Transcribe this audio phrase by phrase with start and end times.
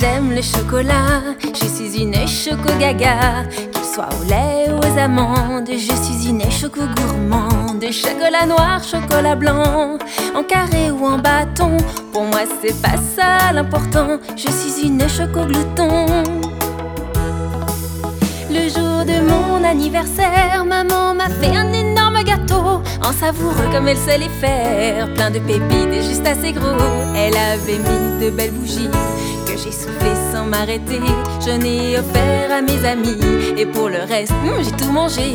[0.00, 1.22] j'aime le chocolat,
[1.54, 3.44] je suis une choco gaga.
[3.72, 7.84] Qu'il soit au lait ou aux amandes, je suis une choco gourmande.
[7.90, 9.98] Chocolat noir, chocolat blanc,
[10.34, 11.76] en carré ou en bâton.
[12.12, 16.06] Pour moi, c'est pas ça l'important, je suis une choco glouton.
[18.50, 23.96] Le jour de mon anniversaire, maman m'a fait un énorme gâteau en savoureux comme elle
[23.96, 26.76] sait les faire, plein de pépites et juste assez gros.
[27.16, 28.90] Elle avait mis de belles bougies
[29.56, 31.00] j'ai soufflé sans m'arrêter.
[31.44, 33.18] Je n'ai offert à mes amis
[33.56, 35.34] et pour le reste, hmm, j'ai tout mangé.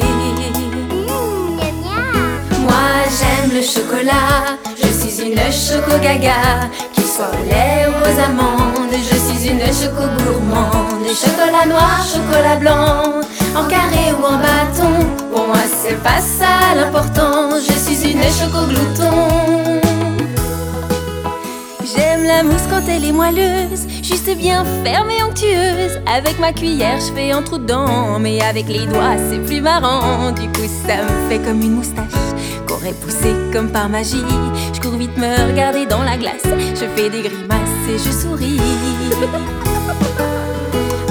[2.61, 8.19] Moi j'aime le chocolat, je suis une choco gaga, qu'il soit au lait ou aux
[8.23, 11.07] amandes, je suis une choco gourmande.
[11.07, 13.21] Chocolat noir, chocolat blanc,
[13.55, 18.65] en carré ou en bâton, pour moi c'est pas ça l'important, je suis une choco
[18.67, 19.81] glouton.
[21.95, 25.99] J'aime la mousse quand elle est moelleuse, juste bien ferme et onctueuse.
[26.05, 30.31] Avec ma cuillère, je fais un trou dedans, mais avec les doigts, c'est plus marrant.
[30.31, 32.05] Du coup, ça me fait comme une moustache
[32.67, 34.23] qu'aurait poussé comme par magie.
[34.73, 38.61] Je cours vite me regarder dans la glace, je fais des grimaces et je souris.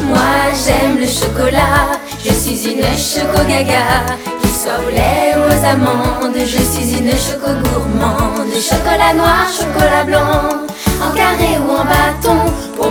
[0.08, 0.32] Moi,
[0.64, 4.16] j'aime le chocolat, je suis une choco gaga.
[4.40, 8.52] Qu'il soit au lait ou aux amandes, je suis une choco gourmande.
[8.54, 10.66] Chocolat noir, chocolat blanc,
[11.02, 12.35] en carré ou en bâton.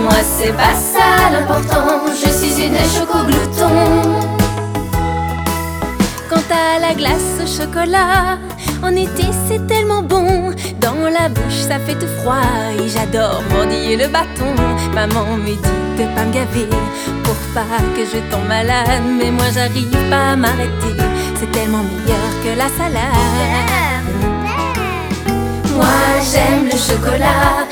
[0.06, 4.22] Moi, c'est pas ça l'important, je suis une choco glouton.
[6.30, 8.38] Quant à la glace au chocolat,
[8.84, 10.52] en été c'est tellement bon.
[10.80, 12.36] Dans la bouche ça fait tout froid
[12.78, 14.54] et j'adore mordiller le bâton.
[14.94, 16.68] Maman me dit de pas me gaver
[17.24, 19.02] pour pas que je tombe malade.
[19.18, 20.94] Mais moi j'arrive pas à m'arrêter,
[21.34, 24.06] c'est tellement meilleur que la salade.
[25.74, 25.98] Moi
[26.30, 27.66] j'aime le chocolat,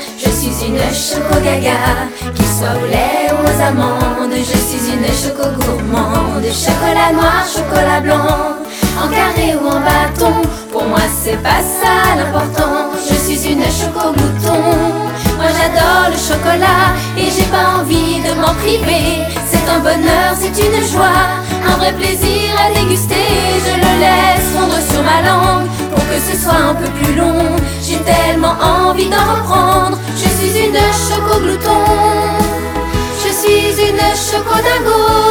[0.55, 2.07] suis une choco gaga.
[2.33, 6.45] Qu'il soit au lait ou aux amandes, je suis une choco gourmande.
[6.45, 8.55] Chocolat noir, chocolat blanc,
[9.01, 10.41] en carré ou en bâton.
[10.71, 14.63] Pour moi c'est pas ça l'important, je suis une choco glouton.
[15.37, 19.23] Moi j'adore le chocolat et j'ai pas envie de m'en priver.
[19.49, 21.25] C'est un bonheur, c'est une joie,
[21.67, 23.15] un vrai plaisir à déguster.
[23.65, 27.55] Je le laisse fondre sur ma langue pour que ce soit un peu plus long.
[27.81, 29.97] J'ai tellement envie d'en reprendre.
[30.75, 31.85] Une choco glouton.
[33.23, 35.24] Je suis une choco dingo.